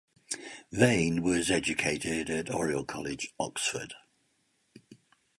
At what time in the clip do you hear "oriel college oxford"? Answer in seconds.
2.49-3.93